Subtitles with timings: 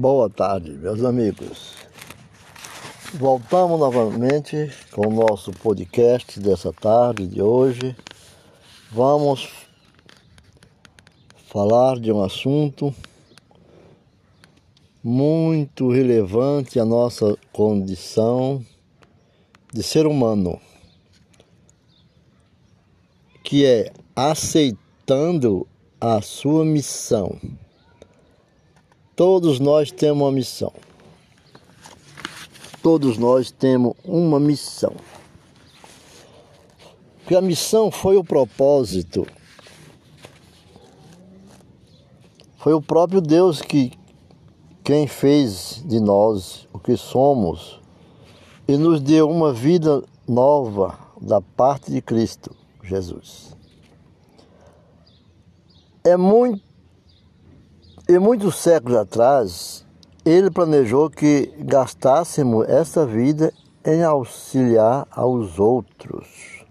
[0.00, 1.74] Boa tarde, meus amigos.
[3.14, 7.96] Voltamos novamente com o nosso podcast dessa tarde de hoje.
[8.92, 9.48] Vamos
[11.48, 12.94] falar de um assunto
[15.02, 18.64] muito relevante à nossa condição
[19.74, 20.60] de ser humano,
[23.42, 25.66] que é aceitando
[26.00, 27.36] a sua missão.
[29.18, 30.72] Todos nós temos uma missão.
[32.80, 34.94] Todos nós temos uma missão.
[37.18, 39.26] Porque a missão foi o propósito.
[42.58, 43.90] Foi o próprio Deus que
[44.84, 47.80] quem fez de nós o que somos
[48.68, 53.52] e nos deu uma vida nova da parte de Cristo Jesus.
[56.04, 56.67] É muito
[58.08, 59.86] e muitos séculos atrás,
[60.24, 63.52] ele planejou que gastássemos essa vida
[63.84, 66.64] em auxiliar aos outros.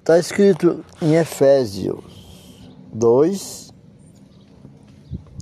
[0.00, 2.02] Está escrito em Efésios
[2.92, 3.72] 2,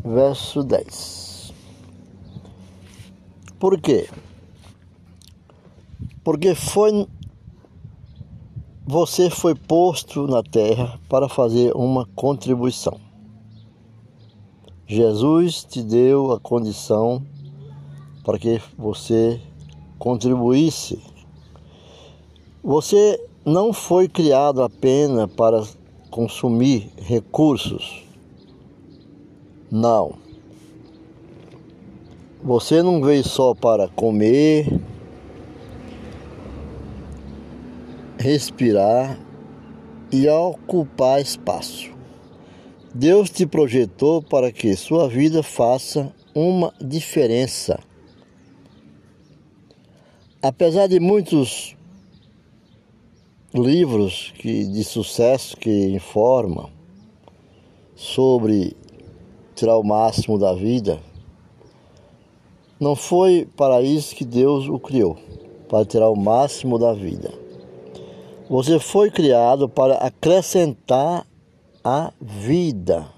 [0.04, 1.54] verso 10.
[3.58, 4.06] Por quê?
[6.22, 7.08] Porque foi
[8.86, 13.09] você foi posto na terra para fazer uma contribuição.
[14.92, 17.22] Jesus te deu a condição
[18.24, 19.40] para que você
[20.00, 21.00] contribuísse.
[22.60, 25.62] Você não foi criado apenas para
[26.10, 28.04] consumir recursos.
[29.70, 30.14] Não.
[32.42, 34.76] Você não veio só para comer,
[38.18, 39.20] respirar
[40.10, 41.99] e ocupar espaço.
[42.92, 47.78] Deus te projetou para que sua vida faça uma diferença.
[50.42, 51.76] Apesar de muitos
[53.54, 56.68] livros que, de sucesso que informam
[57.94, 58.76] sobre
[59.54, 61.00] tirar o máximo da vida,
[62.80, 65.16] não foi para isso que Deus o criou,
[65.68, 67.32] para tirar o máximo da vida.
[68.48, 71.24] Você foi criado para acrescentar
[71.82, 73.08] a vida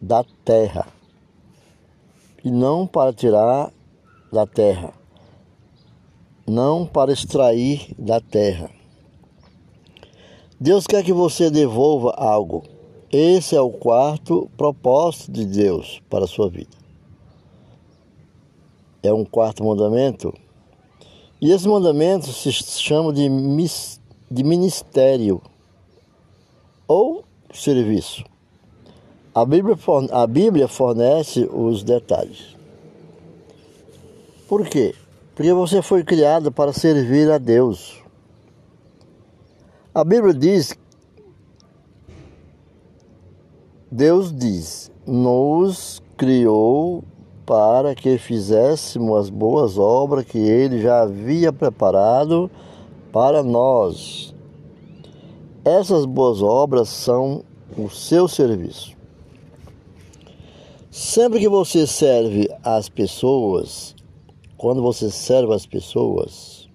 [0.00, 0.86] da terra
[2.44, 3.72] e não para tirar
[4.30, 4.92] da terra,
[6.46, 8.70] não para extrair da terra.
[10.60, 12.64] Deus quer que você devolva algo.
[13.10, 16.76] Esse é o quarto propósito de Deus para a sua vida.
[19.02, 20.34] É um quarto mandamento.
[21.40, 23.28] E esse mandamento se chama de,
[24.30, 25.40] de ministério
[26.88, 28.24] ou serviço.
[29.34, 29.76] A Bíblia,
[30.12, 32.56] a Bíblia fornece os detalhes.
[34.48, 34.94] Por quê?
[35.34, 38.02] Porque você foi criado para servir a Deus.
[39.94, 40.76] A Bíblia diz,
[43.90, 47.04] Deus diz, nos criou
[47.46, 52.50] para que fizéssemos as boas obras que Ele já havia preparado
[53.12, 54.33] para nós.
[55.64, 57.42] Essas boas obras são
[57.76, 58.94] o seu serviço.
[60.90, 63.94] Sempre que você serve as pessoas,
[64.58, 66.68] quando você serve as pessoas,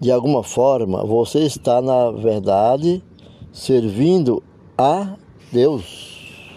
[0.00, 3.00] de alguma forma você está, na verdade,
[3.52, 4.42] servindo
[4.76, 5.16] a
[5.52, 6.56] Deus.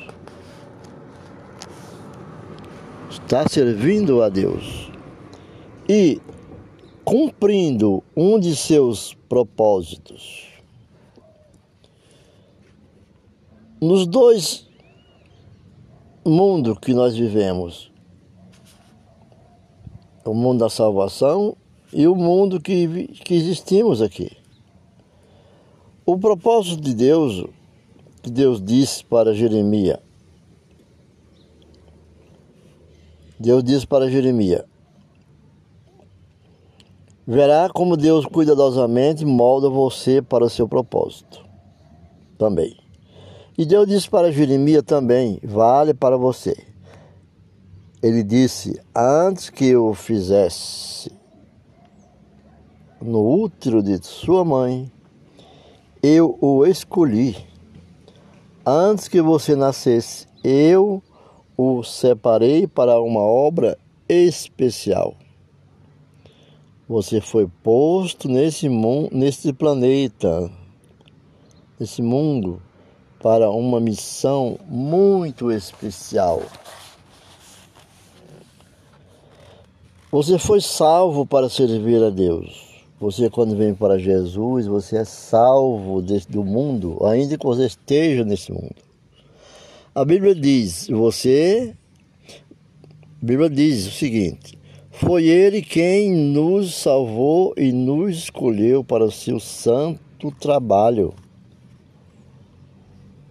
[3.11, 4.91] Está servindo a Deus.
[5.87, 6.19] E
[7.03, 10.47] cumprindo um de seus propósitos.
[13.81, 14.67] Nos dois
[16.25, 17.91] mundos que nós vivemos,
[20.25, 21.57] o mundo da salvação
[21.91, 24.31] e o mundo que, que existimos aqui.
[26.05, 27.45] O propósito de Deus,
[28.21, 29.99] que Deus disse para Jeremias,
[33.37, 34.63] Deus disse para Jeremias:
[37.25, 41.43] Verá como Deus cuidadosamente molda você para o seu propósito.
[42.37, 42.77] Também.
[43.57, 46.55] E Deus disse para Jeremias também: vale para você.
[48.01, 51.09] Ele disse: antes que eu fizesse
[53.01, 54.91] no útero de sua mãe,
[56.01, 57.37] eu o escolhi.
[58.65, 61.01] Antes que você nascesse, eu
[61.55, 63.77] o separei para uma obra
[64.09, 65.15] especial.
[66.87, 70.51] Você foi posto nesse mundo, nesse planeta,
[71.79, 72.61] nesse mundo,
[73.21, 76.41] para uma missão muito especial.
[80.11, 82.73] Você foi salvo para servir a Deus.
[82.99, 88.51] Você, quando vem para Jesus, você é salvo do mundo, ainda que você esteja nesse
[88.51, 88.75] mundo.
[89.95, 91.73] A Bíblia diz: você.
[92.27, 94.57] A Bíblia diz o seguinte:
[94.95, 101.15] foi Ele quem nos salvou e nos escolheu para o seu santo trabalho.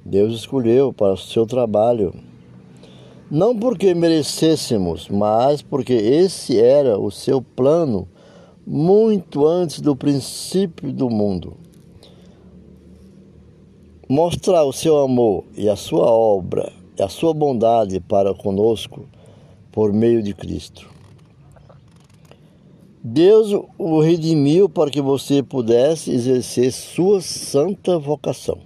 [0.04, 2.12] Deus escolheu para o seu trabalho.
[3.30, 8.08] Não porque merecêssemos, mas porque esse era o seu plano
[8.66, 11.56] muito antes do princípio do mundo.
[14.08, 19.04] Mostrar o seu amor e a sua obra e a sua bondade para conosco
[19.70, 20.91] por meio de Cristo.
[23.04, 28.58] Deus o redimiu para que você pudesse exercer sua santa vocação.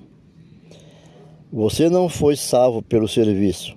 [1.50, 3.74] Você não foi salvo pelo serviço,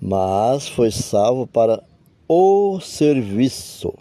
[0.00, 1.82] mas foi salvo para
[2.28, 3.92] o serviço.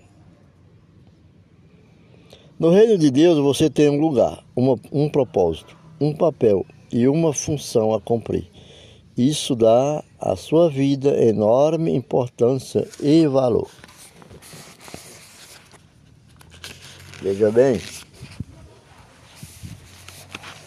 [2.60, 7.34] No reino de Deus você tem um lugar, uma, um propósito, um papel e uma
[7.34, 8.52] função a cumprir.
[9.18, 13.68] Isso dá à sua vida enorme importância e valor.
[17.22, 17.82] Veja bem,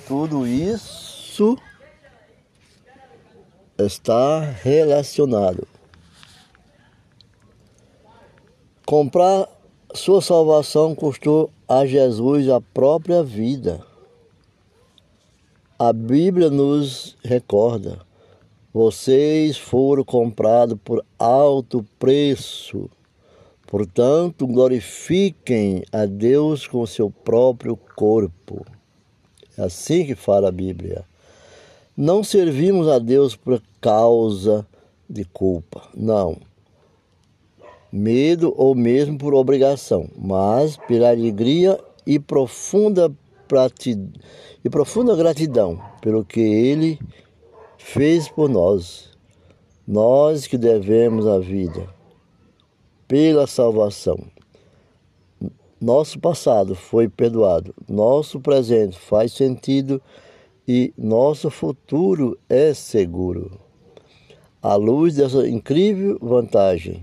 [0.07, 1.57] tudo isso
[3.79, 5.67] está relacionado.
[8.85, 9.49] Comprar
[9.95, 13.85] sua salvação custou a Jesus a própria vida.
[15.79, 18.01] A Bíblia nos recorda:
[18.73, 22.91] vocês foram comprados por alto preço.
[23.71, 28.67] Portanto, glorifiquem a Deus com o seu próprio corpo.
[29.57, 31.05] É assim que fala a Bíblia.
[31.97, 34.67] Não servimos a Deus por causa
[35.09, 36.39] de culpa, não.
[37.93, 43.13] Medo ou mesmo por obrigação, mas pela alegria e profunda,
[44.65, 46.99] e profunda gratidão pelo que Ele
[47.79, 49.11] fez por nós.
[49.87, 52.00] Nós que devemos a vida
[53.11, 54.21] pela salvação.
[55.81, 60.01] Nosso passado foi perdoado, nosso presente faz sentido
[60.69, 63.59] e nosso futuro é seguro.
[64.63, 67.03] À luz dessa incrível vantagem,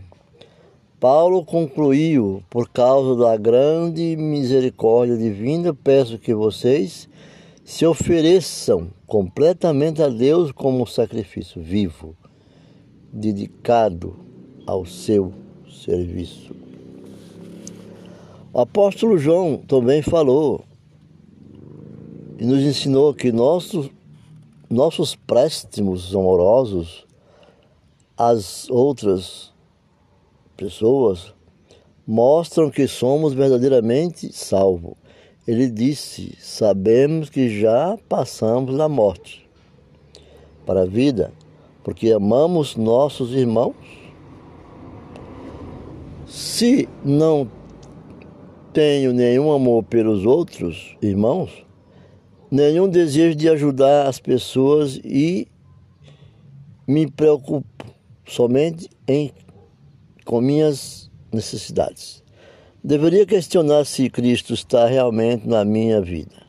[0.97, 7.09] Paulo concluiu: por causa da grande misericórdia divina, peço que vocês
[7.65, 12.15] se ofereçam completamente a Deus como um sacrifício vivo,
[13.11, 14.15] dedicado
[14.65, 15.33] ao seu
[15.69, 16.55] serviço.
[18.53, 20.63] O apóstolo João também falou
[22.39, 23.89] e nos ensinou que nossos,
[24.69, 27.05] nossos préstimos amorosos
[28.17, 29.53] às outras
[30.55, 31.33] pessoas
[32.05, 34.95] mostram que somos verdadeiramente salvos.
[35.47, 39.47] Ele disse: Sabemos que já passamos da morte
[40.65, 41.31] para a vida,
[41.83, 43.75] porque amamos nossos irmãos
[46.27, 47.49] se não
[48.73, 51.65] tenho nenhum amor pelos outros irmãos,
[52.51, 55.47] nenhum desejo de ajudar as pessoas e
[56.85, 57.85] me preocupo
[58.25, 59.31] somente em,
[60.25, 62.23] com minhas necessidades.
[62.83, 66.45] Deveria questionar se Cristo está realmente na minha vida.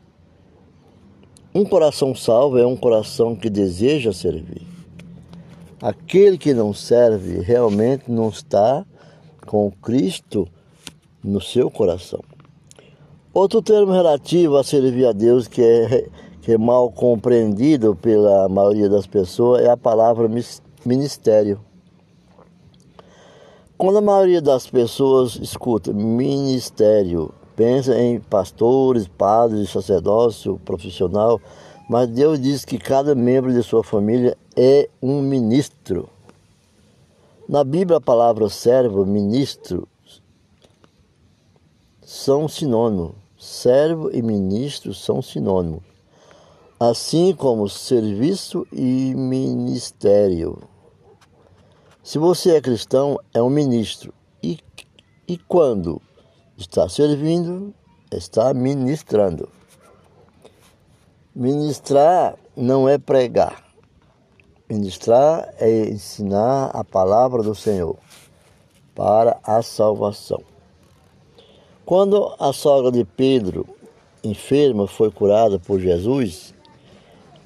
[1.55, 4.67] Um coração salvo é um coração que deseja servir.
[5.81, 8.85] Aquele que não serve realmente não está
[9.49, 10.47] com Cristo
[11.23, 12.19] no seu coração.
[13.33, 16.07] Outro termo relativo a servir a Deus que é,
[16.39, 20.29] que é mal compreendido pela maioria das pessoas é a palavra
[20.85, 21.59] ministério.
[23.75, 31.41] Quando a maioria das pessoas escuta ministério, pensa em pastores, padres, sacerdócio profissional,
[31.89, 36.07] mas Deus diz que cada membro de sua família é um ministro.
[37.49, 39.87] Na Bíblia, a palavra servo, ministro,
[41.99, 43.15] são sinônimos.
[43.39, 45.81] Servo e ministro são sinônimos.
[46.79, 50.61] Assim como serviço e ministério.
[52.03, 54.13] Se você é cristão, é um ministro.
[54.43, 54.59] E,
[55.27, 55.99] e quando
[56.55, 57.73] está servindo,
[58.11, 59.49] está ministrando.
[61.33, 63.68] Ministrar não é pregar.
[64.69, 67.97] Ministrar é ensinar a palavra do Senhor
[68.93, 70.43] para a salvação.
[71.83, 73.65] Quando a sogra de Pedro,
[74.23, 76.53] enferma, foi curada por Jesus,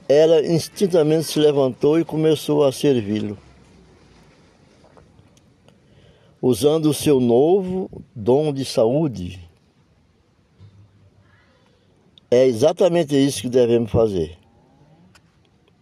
[0.10, 3.38] ela instintamente se levantou e começou a servi-lo.
[6.42, 9.40] Usando o seu novo dom de saúde.
[12.30, 14.43] É exatamente isso que devemos fazer.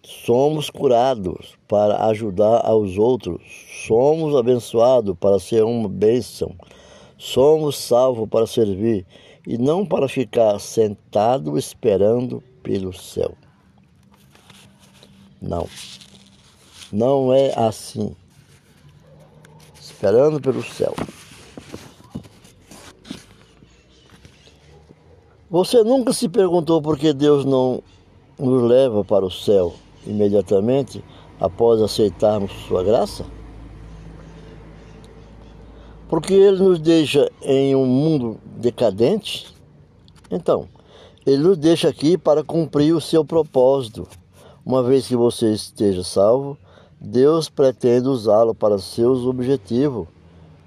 [0.04, 3.42] Somos curados para ajudar aos outros.
[3.88, 6.56] Somos abençoados para ser uma bênção.
[7.18, 9.06] Somos salvos para servir
[9.46, 13.36] e não para ficar sentado esperando pelo céu.
[15.40, 15.68] Não.
[16.92, 18.16] Não é assim.
[19.80, 20.96] Esperando pelo céu.
[25.48, 27.84] Você nunca se perguntou por que Deus não
[28.40, 31.04] nos leva para o céu imediatamente
[31.40, 33.26] após aceitarmos Sua graça?
[36.10, 39.54] Porque Ele nos deixa em um mundo decadente?
[40.30, 40.68] Então,
[41.26, 44.08] Ele nos deixa aqui para cumprir o seu propósito
[44.64, 46.56] uma vez que você esteja salvo,
[47.00, 50.08] Deus pretende usá-lo para seus objetivos.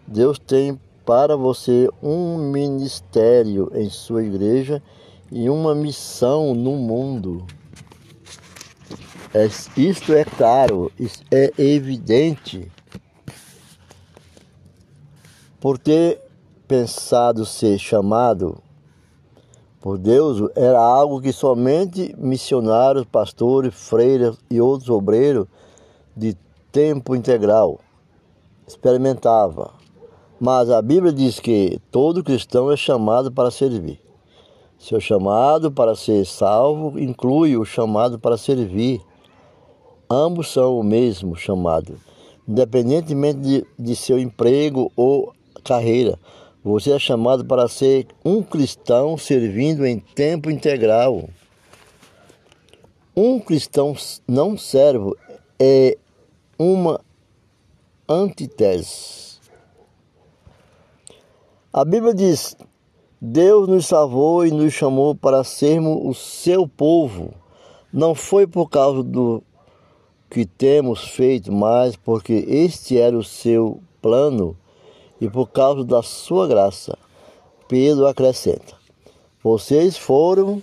[0.05, 4.83] Deus tem para você um ministério em sua igreja
[5.31, 7.47] e uma missão no mundo.
[9.35, 10.93] É, isto é claro,
[11.29, 12.71] é evidente.
[15.61, 16.21] Por ter
[16.69, 18.63] pensado ser chamado
[19.81, 25.47] por Deus era algo que somente missionários, pastores, freiras e outros obreiros
[26.17, 26.37] de
[26.71, 27.81] tempo integral
[28.67, 29.71] experimentavam.
[30.39, 34.01] Mas a Bíblia diz que todo cristão é chamado para servir.
[34.79, 39.01] Seu chamado para ser salvo inclui o chamado para servir.
[40.11, 41.99] Ambos são o mesmo chamado,
[42.47, 45.33] independentemente de, de seu emprego ou
[45.65, 46.19] carreira.
[46.63, 51.29] Você é chamado para ser um cristão servindo em tempo integral.
[53.17, 53.95] Um cristão
[54.27, 55.17] não servo
[55.59, 55.97] é
[56.59, 57.01] uma
[58.09, 59.39] antítese.
[61.73, 62.57] A Bíblia diz:
[63.21, 67.35] Deus nos salvou e nos chamou para sermos o seu povo.
[67.93, 69.43] Não foi por causa do
[70.35, 74.57] que temos feito, mas porque este era o seu plano
[75.21, 76.99] e por causa da sua graça.
[77.69, 78.75] Pedro acrescenta:
[79.45, 80.61] Vocês foram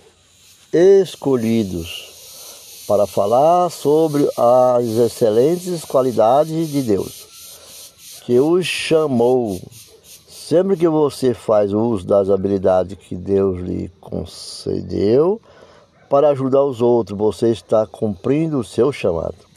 [0.70, 7.94] escolhidos para falar sobre as excelentes qualidades de Deus,
[8.26, 9.58] que os chamou.
[10.28, 15.40] Sempre que você faz uso das habilidades que Deus lhe concedeu
[16.10, 19.51] para ajudar os outros, você está cumprindo o seu chamado.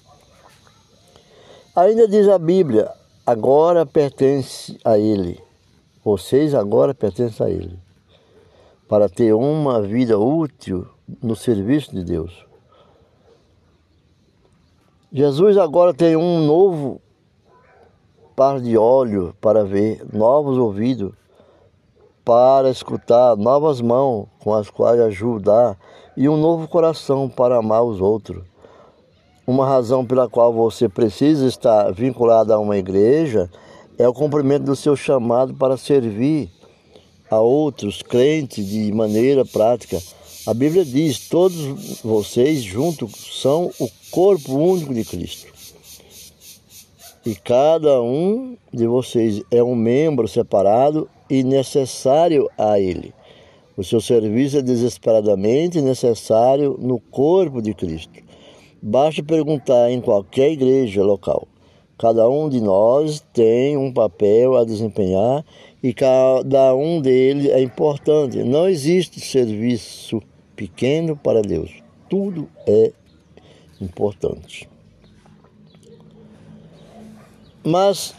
[1.75, 2.89] Ainda diz a Bíblia:
[3.25, 5.43] agora pertence a Ele.
[6.05, 7.77] Vocês agora pertencem a Ele.
[8.87, 10.87] Para ter uma vida útil
[11.21, 12.45] no serviço de Deus.
[15.11, 17.01] Jesus agora tem um novo
[18.37, 21.13] par de olhos para ver, novos ouvidos
[22.23, 25.77] para escutar, novas mãos com as quais ajudar
[26.15, 28.54] e um novo coração para amar os outros.
[29.47, 33.47] Uma razão pela qual você precisa estar vinculado a uma igreja
[33.95, 36.49] é o cumprimento do seu chamado para servir
[37.29, 40.01] a outros crentes de maneira prática.
[40.47, 45.53] A Bíblia diz: todos vocês juntos são o corpo único de Cristo.
[47.23, 53.13] E cada um de vocês é um membro separado e necessário a Ele.
[53.77, 58.24] O seu serviço é desesperadamente necessário no corpo de Cristo.
[58.87, 61.47] Basta perguntar em qualquer igreja local.
[61.97, 65.43] Cada um de nós tem um papel a desempenhar
[65.81, 68.43] e cada um deles é importante.
[68.43, 70.21] Não existe serviço
[70.55, 71.71] pequeno para Deus.
[72.07, 72.93] Tudo é
[73.81, 74.69] importante.
[77.63, 78.13] Mas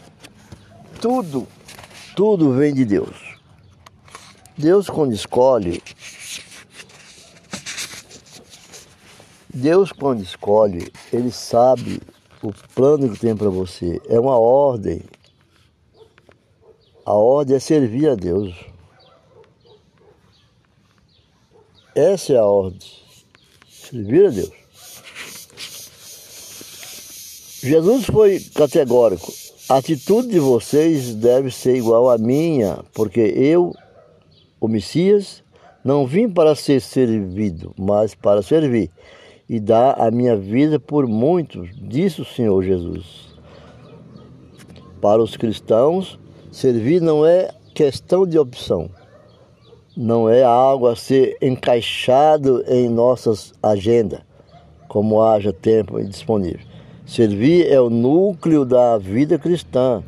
[0.99, 1.47] tudo,
[2.13, 3.39] tudo vem de Deus.
[4.57, 5.81] Deus, quando escolhe,
[9.57, 11.99] Deus, quando escolhe, Ele sabe
[12.43, 13.99] o plano que tem para você.
[14.07, 15.01] É uma ordem.
[17.03, 18.53] A ordem é servir a Deus.
[21.95, 22.87] Essa é a ordem.
[23.67, 24.51] Servir a Deus.
[27.63, 29.33] Jesus foi categórico.
[29.67, 33.73] A atitude de vocês deve ser igual à minha, porque eu,
[34.61, 35.43] o Messias,
[35.83, 38.91] não vim para ser servido, mas para servir
[39.49, 43.27] e dar a minha vida por muitos, disse o Senhor Jesus.
[45.01, 46.19] Para os cristãos,
[46.51, 48.89] servir não é questão de opção,
[49.95, 54.21] não é algo a ser encaixado em nossas agendas.
[54.87, 56.65] como haja tempo disponível.
[57.05, 60.01] Servir é o núcleo da vida cristã.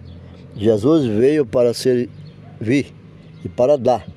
[0.55, 2.93] Jesus veio para servir
[3.43, 4.07] e para dar.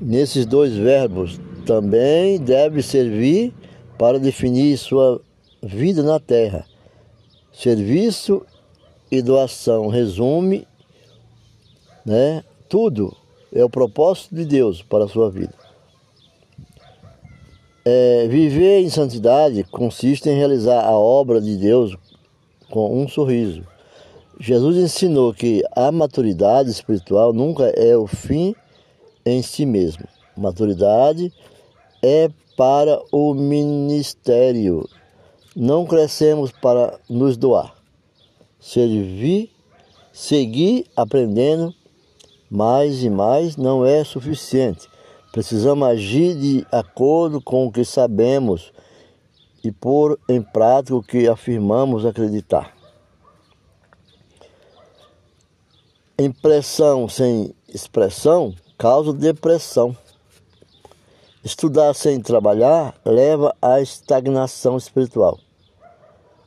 [0.00, 3.52] Nesses dois verbos também deve servir
[3.98, 5.20] para definir sua
[5.62, 6.66] vida na terra.
[7.52, 8.44] Serviço
[9.10, 10.66] e doação resume,
[12.04, 13.16] né, tudo
[13.52, 15.54] é o propósito de Deus para a sua vida.
[17.84, 21.96] É, viver em santidade consiste em realizar a obra de Deus
[22.70, 23.62] com um sorriso.
[24.40, 28.54] Jesus ensinou que a maturidade espiritual nunca é o fim
[29.24, 30.04] em si mesmo.
[30.36, 31.32] Maturidade
[32.02, 34.88] é para o ministério.
[35.54, 37.74] Não crescemos para nos doar.
[38.58, 39.50] Servir,
[40.12, 41.74] seguir aprendendo
[42.50, 44.88] mais e mais não é suficiente.
[45.32, 48.72] Precisamos agir de acordo com o que sabemos
[49.64, 52.72] e pôr em prática o que afirmamos acreditar.
[56.16, 59.96] Impressão sem expressão causa depressão.
[61.44, 65.38] Estudar sem trabalhar leva à estagnação espiritual.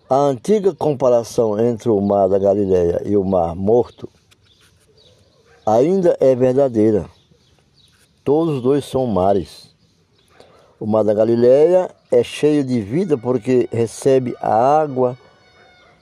[0.09, 4.09] A antiga comparação entre o mar da Galileia e o mar morto
[5.63, 7.07] ainda é verdadeira.
[8.23, 9.69] Todos os dois são mares.
[10.79, 15.15] O mar da Galileia é cheio de vida porque recebe a água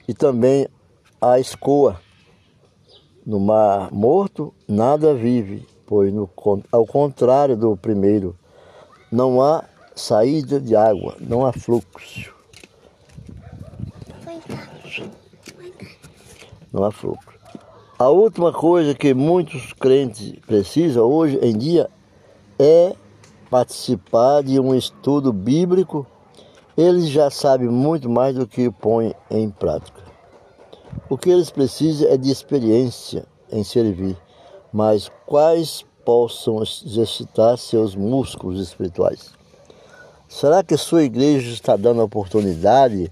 [0.07, 0.69] e também
[1.19, 1.99] a escoa.
[3.25, 6.29] No mar morto, nada vive, pois no,
[6.71, 8.33] ao contrário do primeiro,
[9.15, 9.63] não há
[9.95, 12.35] saída de água, não há fluxo.
[16.73, 17.29] Não há fluxo.
[17.97, 21.89] A última coisa que muitos crentes precisam hoje em dia
[22.59, 22.93] é
[23.49, 26.05] participar de um estudo bíblico.
[26.75, 30.03] Eles já sabem muito mais do que põem em prática.
[31.07, 34.17] O que eles precisam é de experiência em servir,
[34.73, 39.33] mas quais possam exercitar seus músculos espirituais.
[40.29, 43.11] Será que sua igreja está dando oportunidade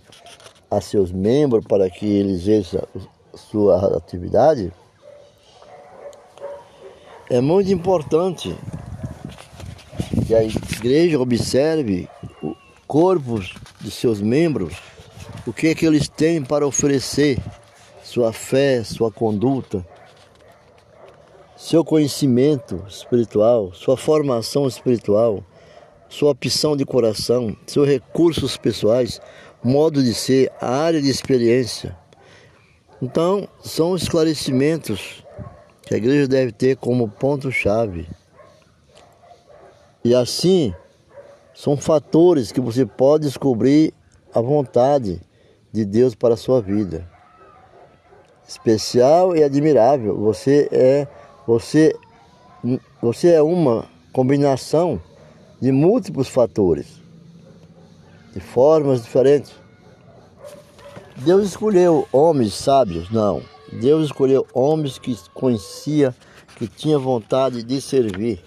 [0.69, 2.88] a seus membros para que eles exerçam
[3.36, 4.71] sua atividade,
[7.29, 8.56] é muito importante
[10.27, 12.08] que a igreja observe
[12.41, 12.56] o
[12.88, 13.39] corpo
[13.82, 14.75] de seus membros,
[15.45, 17.39] o que é que eles têm para oferecer,
[18.03, 19.86] sua fé, sua conduta,
[21.63, 25.41] seu conhecimento espiritual, sua formação espiritual,
[26.10, 29.21] sua opção de coração, seus recursos pessoais,
[29.63, 31.97] modo de ser, a área de experiência.
[33.02, 35.23] Então, são esclarecimentos
[35.84, 38.10] que a igreja deve ter como ponto-chave.
[40.04, 40.76] E assim,
[41.54, 43.93] são fatores que você pode descobrir
[44.36, 45.21] a vontade
[45.71, 47.10] de Deus para a sua vida.
[48.45, 50.17] Especial e admirável.
[50.17, 51.08] Você é
[51.45, 51.95] você
[53.01, 55.01] você é uma combinação
[55.62, 57.01] de múltiplos fatores,
[58.34, 59.51] de formas diferentes.
[61.17, 63.10] Deus escolheu homens sábios?
[63.12, 63.43] Não.
[63.71, 66.15] Deus escolheu homens que conhecia,
[66.56, 68.41] que tinha vontade de servir.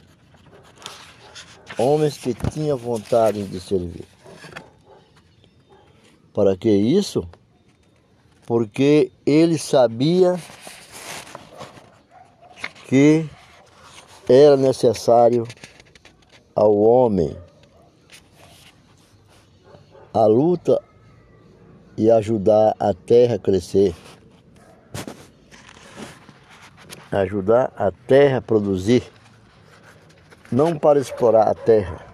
[1.79, 4.07] Homens que tinham vontade de servir.
[6.33, 7.29] Para que isso?
[8.47, 10.39] Porque ele sabia
[12.87, 13.29] que
[14.29, 15.45] era necessário
[16.55, 17.37] ao homem
[20.15, 20.81] a luta
[21.97, 23.93] e ajudar a terra a crescer,
[27.11, 29.03] ajudar a terra a produzir,
[30.53, 32.07] não para explorar a terra,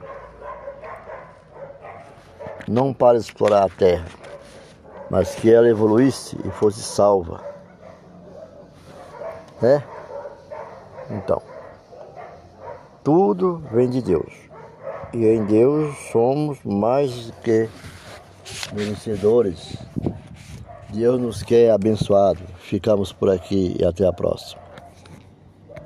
[2.66, 4.06] não para explorar a terra,
[5.10, 7.44] mas que ela evoluísse e fosse salva.
[9.62, 9.91] É?
[11.12, 11.42] Então,
[13.04, 14.32] tudo vem de Deus.
[15.12, 17.68] E em Deus somos mais que
[18.72, 19.76] merecedores.
[20.88, 22.40] Deus nos quer abençoado.
[22.60, 24.61] Ficamos por aqui e até a próxima.